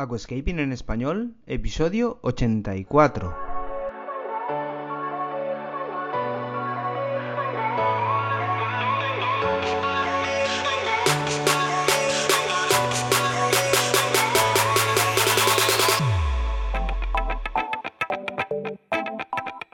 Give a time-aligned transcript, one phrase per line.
[0.00, 3.36] Aquascaping en español, episodio 84.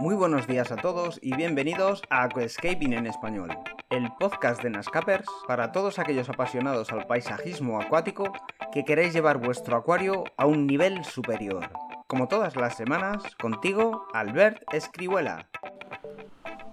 [0.00, 3.56] Muy buenos días a todos y bienvenidos a Aquascaping en español,
[3.88, 8.30] el podcast de Nascapers para todos aquellos apasionados al paisajismo acuático
[8.72, 11.70] que queréis llevar vuestro acuario a un nivel superior.
[12.06, 15.46] Como todas las semanas, contigo, Albert Escribuela.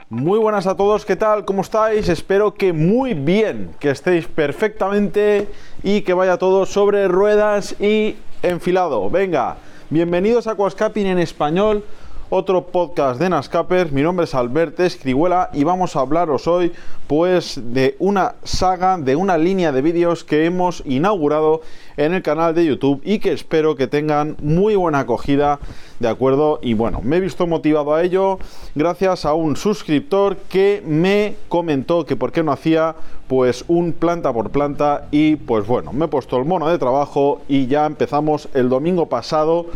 [0.09, 1.43] Muy buenas a todos, ¿qué tal?
[1.43, 2.07] ¿Cómo estáis?
[2.07, 5.47] Espero que muy bien, que estéis perfectamente
[5.83, 9.09] y que vaya todo sobre ruedas y enfilado.
[9.09, 9.57] Venga,
[9.89, 11.83] bienvenidos a Aquascaping en español
[12.29, 13.91] otro podcast de Nascaper.
[13.93, 16.73] Mi nombre es Albert Escribuela y vamos a hablaros hoy
[17.07, 21.61] pues de una saga, de una línea de vídeos que hemos inaugurado
[21.95, 25.59] en el canal de YouTube y que espero que tengan muy buena acogida,
[25.99, 26.59] ¿de acuerdo?
[26.61, 28.39] Y bueno, me he visto motivado a ello
[28.75, 32.95] gracias a un suscriptor que me comentó que por qué no hacía
[33.27, 37.41] pues un planta por planta y pues bueno, me he puesto el mono de trabajo
[37.47, 39.67] y ya empezamos el domingo pasado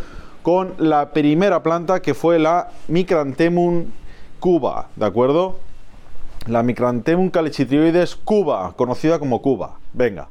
[0.41, 3.85] con la primera planta que fue la Micrantemum
[4.39, 5.57] cuba, ¿de acuerdo?
[6.47, 9.77] La Micrantemum calicitrioides cuba, conocida como cuba.
[9.93, 10.29] Venga.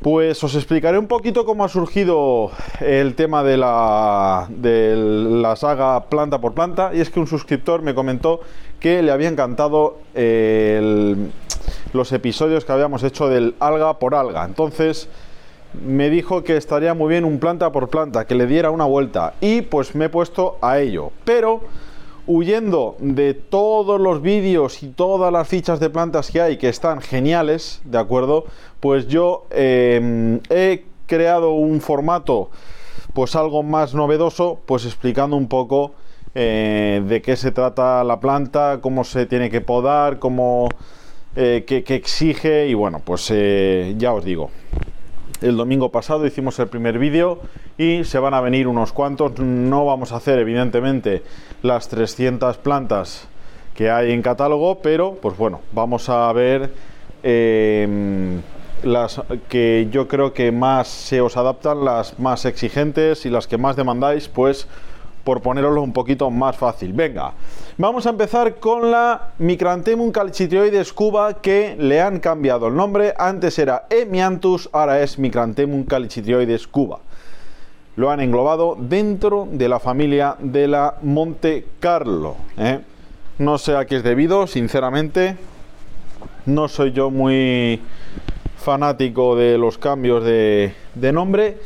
[0.00, 6.04] Pues os explicaré un poquito cómo ha surgido el tema de la, de la saga
[6.04, 6.92] planta por planta.
[6.94, 8.40] Y es que un suscriptor me comentó
[8.80, 9.98] que le había encantado
[11.92, 14.46] los episodios que habíamos hecho del alga por alga.
[14.46, 15.10] Entonces,
[15.74, 19.34] me dijo que estaría muy bien un planta por planta, que le diera una vuelta
[19.40, 21.12] y pues me he puesto a ello.
[21.24, 21.60] Pero
[22.26, 27.00] huyendo de todos los vídeos y todas las fichas de plantas que hay que están
[27.00, 28.44] geniales, ¿de acuerdo?
[28.80, 32.50] Pues yo em, he creado un formato
[33.14, 35.92] pues algo más novedoso, pues explicando un poco
[36.34, 40.68] eh, de qué se trata la planta, cómo se tiene que podar, cómo...
[41.36, 44.50] Eh, qué, exige y bueno, pues eh, ya os digo,
[45.40, 47.40] el domingo pasado hicimos el primer vídeo
[47.78, 49.38] y se van a venir unos cuantos.
[49.38, 51.22] No vamos a hacer evidentemente
[51.62, 53.28] las 300 plantas
[53.74, 56.70] que hay en catálogo, pero pues bueno, vamos a ver
[57.22, 58.40] em,
[58.82, 63.58] las que yo creo que más se os adaptan, las más exigentes y las que
[63.58, 64.66] más demandáis, pues
[65.30, 66.92] por poneroslo un poquito más fácil.
[66.92, 67.34] Venga,
[67.78, 73.14] vamos a empezar con la Micrantemum calcitrioides cuba que le han cambiado el nombre.
[73.16, 76.98] Antes era Emianthus, ahora es Micrantemum calcitrioides cuba.
[77.94, 82.34] Lo han englobado dentro de la familia de la Monte Carlo.
[82.58, 82.80] ¿eh?
[83.38, 85.36] No sé a qué es debido, sinceramente.
[86.44, 87.80] No soy yo muy
[88.56, 91.58] fanático de los cambios de, de nombre.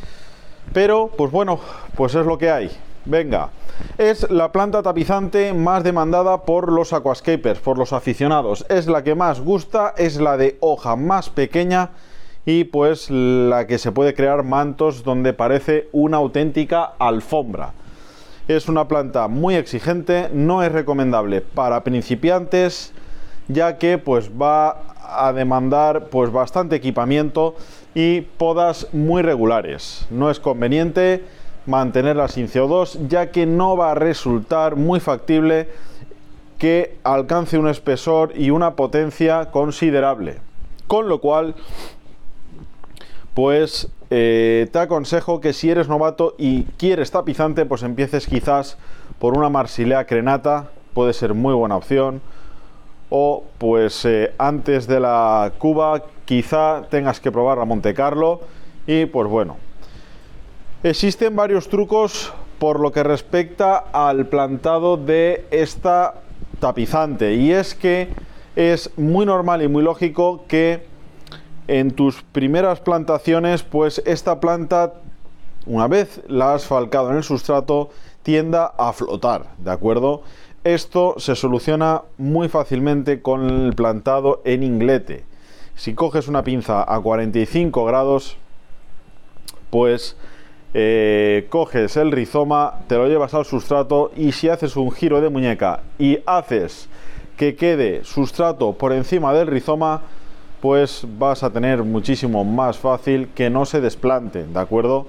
[0.74, 1.60] Pero, pues bueno,
[1.96, 2.70] pues es lo que hay.
[3.06, 3.50] Venga,
[3.98, 8.64] es la planta tapizante más demandada por los aquascapers, por los aficionados.
[8.70, 11.90] Es la que más gusta, es la de hoja más pequeña
[12.46, 17.72] y pues la que se puede crear mantos donde parece una auténtica alfombra.
[18.48, 22.94] Es una planta muy exigente, no es recomendable para principiantes
[23.48, 27.54] ya que pues va a demandar pues bastante equipamiento
[27.94, 30.06] y podas muy regulares.
[30.10, 31.22] No es conveniente
[31.66, 35.68] mantenerla sin CO2, ya que no va a resultar muy factible
[36.58, 40.38] que alcance un espesor y una potencia considerable.
[40.86, 41.54] Con lo cual,
[43.34, 48.76] pues eh, te aconsejo que si eres novato y quieres tapizante, pues empieces quizás
[49.18, 52.20] por una Marsilea Crenata, puede ser muy buena opción.
[53.10, 58.40] O pues eh, antes de la Cuba quizá tengas que probar la Monte Carlo
[58.86, 59.56] y pues bueno,
[60.84, 66.16] Existen varios trucos por lo que respecta al plantado de esta
[66.60, 68.10] tapizante y es que
[68.54, 70.86] es muy normal y muy lógico que
[71.68, 74.92] en tus primeras plantaciones pues esta planta
[75.64, 77.88] una vez la has falcado en el sustrato
[78.22, 80.20] tienda a flotar, ¿de acuerdo?
[80.64, 85.24] Esto se soluciona muy fácilmente con el plantado en inglete.
[85.76, 88.36] Si coges una pinza a 45 grados,
[89.70, 90.14] pues
[90.76, 95.28] eh, coges el rizoma, te lo llevas al sustrato y si haces un giro de
[95.28, 96.88] muñeca y haces
[97.36, 100.02] que quede sustrato por encima del rizoma,
[100.60, 105.06] pues vas a tener muchísimo más fácil que no se desplante, ¿de acuerdo?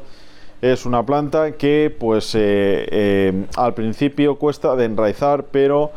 [0.62, 5.92] Es una planta que pues eh, eh, al principio cuesta de enraizar, pero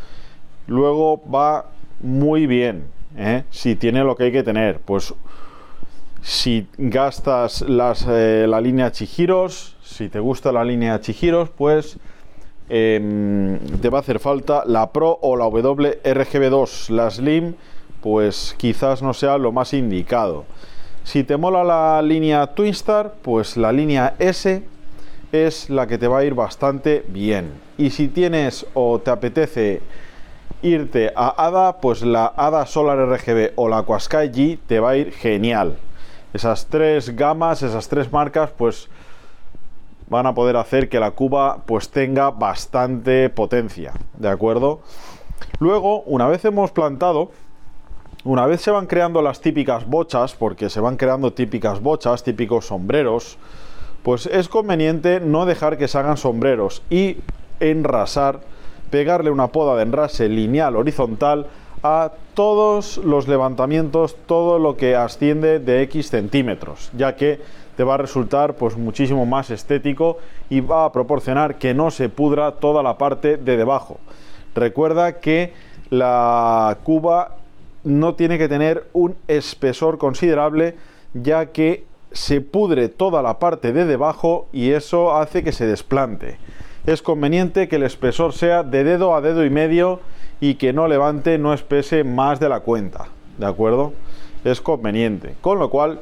[0.67, 1.67] luego va
[2.01, 2.85] muy bien,
[3.51, 4.79] si tiene lo que hay que tener.
[4.81, 5.13] Pues
[6.23, 11.99] Si gastas las, eh, la línea Chihiros, si te gusta la línea Chihiros, pues
[12.69, 16.91] em, te va a hacer falta la Pro o la WRGB2.
[16.91, 17.55] La Slim,
[18.03, 20.45] pues quizás no sea lo más indicado.
[21.05, 24.63] Si te mola la línea Twinstar, pues la línea S
[25.33, 27.53] es la que te va a ir bastante bien.
[27.79, 29.81] Y si tienes o te apetece
[30.63, 34.97] irte a ADA, pues la ADA Solar RGB o la Aquasky G te va a
[34.97, 35.79] ir genial.
[36.33, 38.89] Esas tres gamas, esas tres marcas, pues
[40.09, 44.81] van a poder hacer que la cuba pues tenga bastante potencia, ¿de acuerdo?
[45.59, 47.31] Luego, una vez hemos plantado,
[48.25, 52.67] una vez se van creando las típicas bochas, porque se van creando típicas bochas, típicos
[52.67, 53.39] sombreros,
[54.03, 57.19] pues es conveniente no dejar que se hagan sombreros y
[57.61, 58.41] enrasar,
[58.91, 61.47] pegarle una poda de enrase lineal horizontal
[61.83, 67.41] a todos los levantamientos, todo lo que asciende de X centímetros, ya que
[67.77, 70.19] te va a resultar pues muchísimo más estético
[70.51, 73.99] y va a proporcionar que no se pudra toda la parte de debajo.
[74.55, 75.53] Recuerda que
[75.91, 77.37] la cuba
[77.85, 80.75] no tiene que tener un espesor considerable
[81.15, 86.39] ya que se pudre toda la parte de debajo y eso hace que se desplante.
[86.89, 90.01] Es conveniente que el espesor sea de dedo a dedo y medio
[90.41, 93.09] y que no levante, no espese más de la cuenta.
[93.37, 93.93] ¿De acuerdo?
[94.43, 95.35] Es conveniente.
[95.43, 96.01] Con lo cual...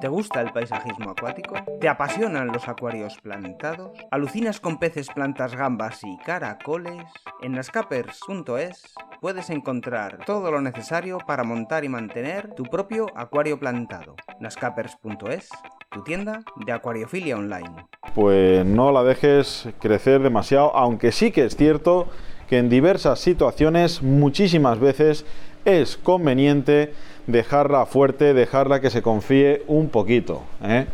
[0.00, 1.56] ¿Te gusta el paisajismo acuático?
[1.80, 3.98] ¿Te apasionan los acuarios plantados?
[4.12, 7.04] ¿Alucinas con peces, plantas, gambas y caracoles?
[7.42, 14.14] En nascapers.es puedes encontrar todo lo necesario para montar y mantener tu propio acuario plantado.
[14.38, 15.48] nascapers.es,
[15.94, 17.86] tu tienda de acuariofilia online.
[18.14, 22.08] Pues no la dejes crecer demasiado, aunque sí que es cierto
[22.48, 25.24] que en diversas situaciones muchísimas veces
[25.64, 26.92] es conveniente
[27.28, 30.42] dejarla fuerte, dejarla que se confíe un poquito.
[30.62, 30.86] ¿eh?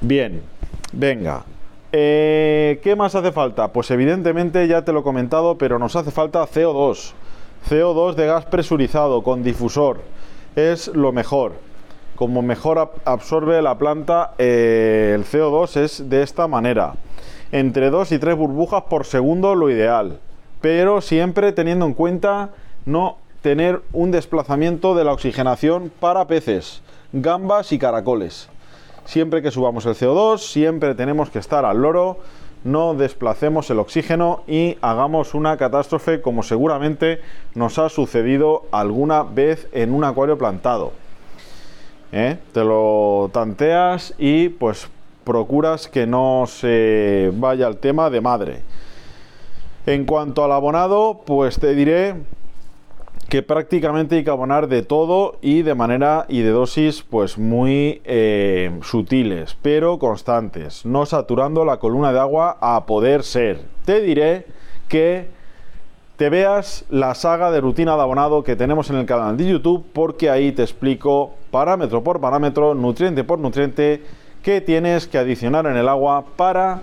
[0.00, 0.42] Bien,
[0.92, 1.44] venga.
[1.92, 3.68] Eh, ¿Qué más hace falta?
[3.68, 7.12] Pues evidentemente ya te lo he comentado, pero nos hace falta CO2.
[7.68, 10.00] CO2 de gas presurizado con difusor.
[10.56, 11.52] Es lo mejor.
[12.16, 16.94] Como mejor absorbe la planta eh, el CO2 es de esta manera.
[17.50, 20.18] Entre 2 y 3 burbujas por segundo lo ideal.
[20.60, 22.50] Pero siempre teniendo en cuenta
[22.84, 26.82] no tener un desplazamiento de la oxigenación para peces,
[27.12, 28.48] gambas y caracoles.
[29.04, 32.18] Siempre que subamos el CO2, siempre tenemos que estar al loro,
[32.64, 37.20] no desplacemos el oxígeno y hagamos una catástrofe como seguramente
[37.56, 40.92] nos ha sucedido alguna vez en un acuario plantado.
[42.12, 42.36] ¿Eh?
[42.52, 44.88] Te lo tanteas y pues
[45.24, 48.60] procuras que no se vaya el tema de madre.
[49.86, 52.14] En cuanto al abonado, pues te diré
[53.28, 58.02] que prácticamente hay que abonar de todo y de manera y de dosis pues muy
[58.04, 63.62] eh, sutiles, pero constantes, no saturando la columna de agua a poder ser.
[63.86, 64.44] Te diré
[64.88, 65.30] que
[66.16, 69.86] te veas la saga de rutina de abonado que tenemos en el canal de YouTube
[69.94, 74.02] porque ahí te explico parámetro por parámetro, nutriente por nutriente,
[74.42, 76.82] qué tienes que adicionar en el agua para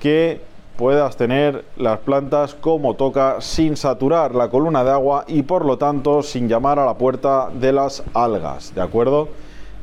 [0.00, 0.40] que
[0.76, 5.78] puedas tener las plantas como toca sin saturar la columna de agua y por lo
[5.78, 9.28] tanto sin llamar a la puerta de las algas, ¿de acuerdo?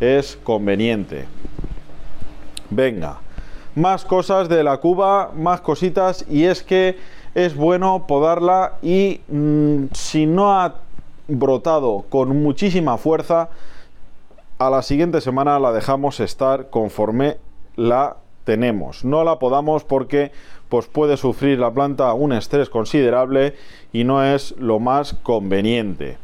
[0.02, 1.28] Es conveniente.
[2.72, 3.20] Venga,
[3.76, 6.98] más cosas de la cuba, más cositas y es que
[7.36, 10.76] es bueno podarla y mm, si no ha
[11.28, 13.50] brotado con muchísima fuerza,
[14.62, 17.38] a la siguiente semana la dejamos estar conforme
[17.76, 19.04] la tenemos.
[19.04, 20.32] No la podamos porque
[20.70, 23.56] pues puede sufrir la planta un estrés considerable
[23.92, 26.20] y no es lo más conveniente.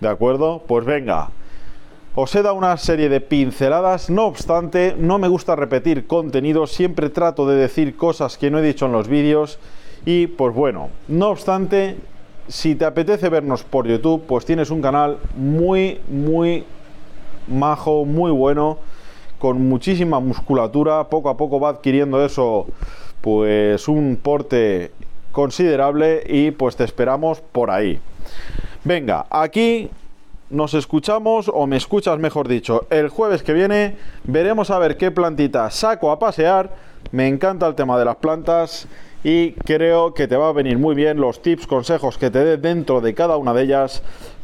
[0.00, 0.64] ¿De acuerdo?
[0.66, 1.30] Pues venga.
[2.16, 7.10] Os he dado una serie de pinceladas, no obstante, no me gusta repetir contenido, siempre
[7.10, 9.60] trato de decir cosas que no he dicho en los vídeos
[10.04, 11.96] y pues bueno, no obstante,
[12.48, 16.64] si te apetece vernos por YouTube, pues tienes un canal muy, muy
[17.48, 18.78] majo, muy bueno,
[19.38, 22.66] con muchísima musculatura, poco a poco va adquiriendo eso
[23.20, 24.90] pues un porte
[25.32, 27.98] considerable y pues te esperamos por ahí.
[28.84, 29.90] Venga, aquí
[30.50, 33.96] nos escuchamos o me escuchas mejor dicho el jueves que viene.
[34.24, 36.70] Veremos a ver qué plantita saco a pasear.
[37.10, 38.86] Me encanta el tema de las plantas
[39.24, 42.56] y creo que te va a venir muy bien los tips consejos que te dé
[42.56, 44.02] dentro de cada una de ellas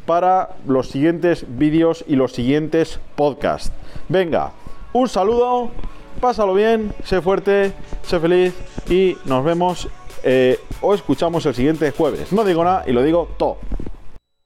[0.09, 3.71] para los siguientes vídeos y los siguientes podcasts
[4.09, 4.53] venga
[4.95, 5.71] un saludo
[6.19, 8.55] pásalo bien, sé fuerte, sé feliz
[8.89, 9.87] y nos vemos
[10.23, 12.33] eh, o escuchamos el siguiente jueves.
[12.33, 13.59] No digo nada y lo digo todo.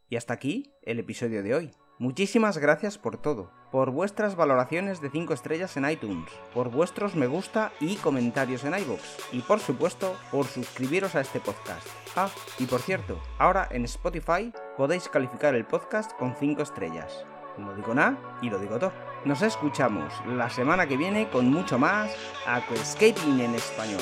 [0.08, 1.70] Y hasta aquí el episodio de hoy.
[1.98, 7.28] Muchísimas gracias por todo, por vuestras valoraciones de 5 estrellas en iTunes, por vuestros me
[7.28, 9.00] gusta y comentarios en iVoox,
[9.30, 11.86] y por supuesto por suscribiros a este podcast.
[12.16, 12.28] Ah,
[12.58, 17.24] y por cierto, ahora en Spotify podéis calificar el podcast con 5 estrellas.
[17.58, 18.92] No digo nada y lo digo todo.
[19.24, 22.14] Nos escuchamos la semana que viene con mucho más
[22.46, 24.00] Aquascaping en español.